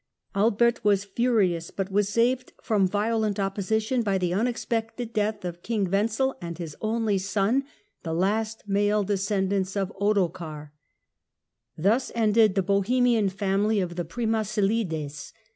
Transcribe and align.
Albert 0.33 0.83
was 0.83 1.03
furious, 1.05 1.69
but 1.69 1.91
was 1.91 2.09
saved 2.09 2.53
from 2.63 2.87
violent 2.87 3.39
opposition 3.39 4.01
by 4.01 4.17
the 4.17 4.33
unexpected 4.33 5.13
death 5.13 5.45
of 5.45 5.61
King 5.61 5.91
Wenzel 5.91 6.35
and 6.41 6.57
his 6.57 6.75
only 6.81 7.19
son, 7.19 7.65
the 8.01 8.11
last 8.11 8.63
male 8.67 9.03
descendants 9.03 9.75
of 9.77 9.93
Ottokar. 10.01 10.71
Thus 11.77 12.11
ended 12.15 12.55
the 12.55 12.63
Bohemian 12.63 13.29
family 13.29 13.79
of 13.79 13.95
the 13.95 14.03
Premy 14.03 14.43
slides. 14.43 15.33